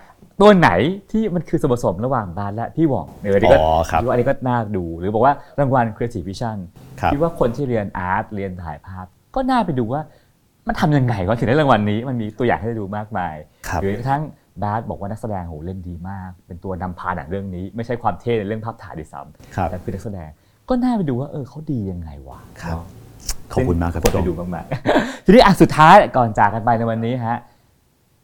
[0.40, 0.70] ตัวไหน
[1.10, 6.56] ที่มันคือส่วนผสมระหว่างบาสและพี่หว่องเอออันนี้ก็อ๋อครับคิดว่าอันนี้ก็น่าดู หรือบอกว่ารางวัล Creative Vision
[7.00, 10.02] ครับคิดว่าคนที่เรียนอาร์ตเรียนถ่ายภาพ ก็น่าไปดูว่า
[10.68, 13.34] มันทำยังไงก็ถึงได้รางวัลนี้มันมีตัวอย่างให้ได้ดูมากมาย
[13.68, 14.22] ครับหรือกระทั่ง
[14.62, 19.20] บาสบอกว่านักแสดงโหเล่นดีมาก เป็นตัวนำพาหนังเรื่องนี้ ไม่ใช่ความเท่ในเรื่องภาพถ่ายด้วยซ้
[19.56, 20.28] ครับำแต่คือนักแสดง
[20.68, 22.84] ก็น่าไปดูว่าเออเขาดียังไงวะครับเนาะ
[23.52, 27.38] ขอบคุณมากครับซึ่งพี่ไปก้องดูมากๆทีนี้อะสุดท้ายก่อนจากกันไปในวันนี้ฮะ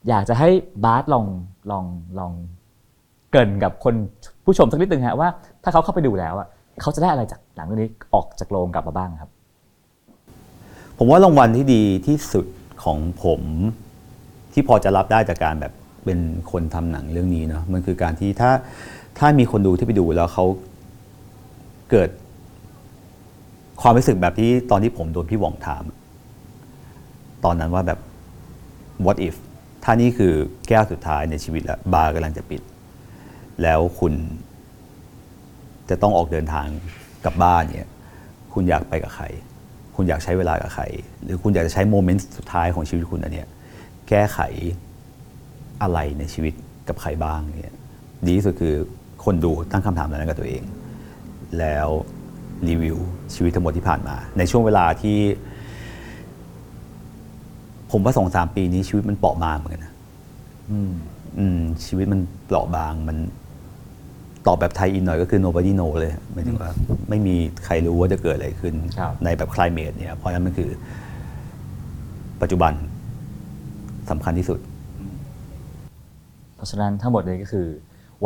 [0.09, 0.49] อยากจะให้
[0.85, 1.27] บาสลอง
[1.71, 1.85] ลอง
[2.19, 2.33] ลอง
[3.31, 3.95] เกรินกับคน
[4.45, 5.29] ผู้ชมสักนิดนึงฮะว่า
[5.63, 6.49] ถ้าเขาเข้าไปดูแล้วอะ
[6.83, 9.31] เขาจะได้อะไรจากหนังเรื่องนี้ออกจากโรงกลับมาบ้างครับ
[11.03, 12.47] ผมว่ารางวัลที่ดีที่สุด
[12.85, 13.41] ของผม
[14.53, 15.73] ที่พอจะรับได้จากการแบบ
[16.05, 18.51] เป็นคนทำหนังเรื่องนี้เนาะมันคือการที่ถ้า
[19.19, 20.45] ถ้ามีคนดูที่ไปดูแล้วเขา
[21.91, 22.11] เกิด
[23.83, 25.85] ความรู้สึกแบบที่ตอนที่ผมโดนพี่หว่องถาม
[27.45, 27.99] ตอนนั้นว่าแบบ
[29.05, 29.37] what if
[29.85, 30.33] ถ้านี่คือ
[30.69, 32.63] แก้วสุดท้ายในชีวิตแล้วบาร์กำลังจะปิด
[33.63, 34.13] แล้วคุณ
[35.91, 36.67] จะต้องออกเดินทาง
[37.25, 37.89] กลับบ้านเนี่ย
[38.53, 39.27] คุณอยากไปกับใคร
[39.95, 40.85] คุณอยากใช้เวลากับใคร
[41.25, 43.49] หรือคุณอยากจะใช้โมเมนต์สุดท้ายของชีวิตคุณอันเนี้ย
[44.09, 44.39] แก้ไข
[45.83, 46.53] อะไรในชีวิต
[46.89, 47.77] กับใครบ้างเนี่ย
[48.27, 48.75] ดีที่สุดคือ
[49.25, 50.63] คนดูตั้งคำถามเหล่านั้นกับตัวเอง
[51.59, 51.89] แล้ว
[52.69, 52.97] รีวิว
[53.35, 55.19] ชีวิตทั้งหมดที่ผ่านมา ในช่วงเวลาที่
[57.91, 59.93] ผมว่าสองสามปีนี้ชีวิตมันเปราะบางเหมือนกันนะ
[60.71, 60.93] อืม
[61.39, 63.17] อืมชีวิตมันเปราะบางมัน
[64.47, 66.71] ตอบแบบไทยอินหน่อยก็คือ nobody know เลยหมายถึงว่า
[67.09, 70.71] ไม่มีใครรู้ว่าจะเกิดอะไรขึ้น ครับในแบบ climate เนี่ย เพราะฉะนั้นมันคือ
[72.43, 72.73] ปัจจุบัน
[74.11, 74.59] สำคัญที่สุด
[76.57, 77.67] เพราะฉะนั้นทั้งหมดนี้ก็คือ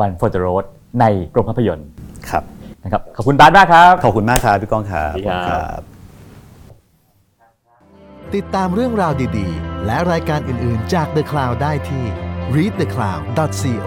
[0.05, 0.65] One for the Road
[1.01, 1.89] ในโรงภาพยนตร์
[2.31, 2.45] ครับ
[2.85, 7.91] นะครับ ขอบคุณบาสมากครับ ขอบคุณมากครับพี่ก้องครับสวัสดีครับ ข
[8.29, 12.05] อณ ติดตามเรื่องราวดีๆ และรายการอื่นๆจาก The Cloud ได้ที่
[12.57, 13.87] readthecloud.co